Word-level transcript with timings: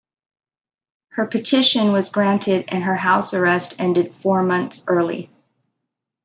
Her 1.09 1.27
petition 1.27 1.91
was 1.91 2.09
granted 2.09 2.65
and 2.69 2.83
her 2.85 2.95
house 2.95 3.35
arrest 3.35 3.75
ended 3.77 4.15
four 4.15 4.41
months 4.41 4.83
early. 4.87 5.29